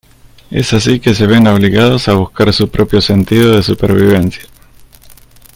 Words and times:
Es 0.49 0.73
así 0.73 0.99
que 0.99 1.13
se 1.13 1.27
ven 1.27 1.45
obligados 1.45 2.07
a 2.07 2.15
buscar 2.15 2.51
su 2.53 2.67
propio 2.71 3.01
sentido 3.01 3.55
de 3.55 3.61
supervivencia. 3.61 4.41